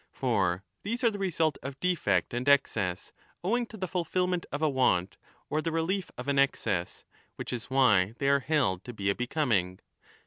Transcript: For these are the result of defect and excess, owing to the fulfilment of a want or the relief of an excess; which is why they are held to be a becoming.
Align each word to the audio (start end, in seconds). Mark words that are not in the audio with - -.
For 0.11 0.63
these 0.81 1.03
are 1.03 1.11
the 1.11 1.19
result 1.19 1.59
of 1.61 1.79
defect 1.79 2.33
and 2.33 2.49
excess, 2.49 3.13
owing 3.43 3.67
to 3.67 3.77
the 3.77 3.87
fulfilment 3.87 4.47
of 4.51 4.63
a 4.63 4.67
want 4.67 5.17
or 5.47 5.61
the 5.61 5.71
relief 5.71 6.09
of 6.17 6.27
an 6.27 6.39
excess; 6.39 7.05
which 7.35 7.53
is 7.53 7.65
why 7.69 8.15
they 8.17 8.27
are 8.27 8.39
held 8.39 8.83
to 8.85 8.93
be 8.93 9.11
a 9.11 9.15
becoming. 9.15 9.77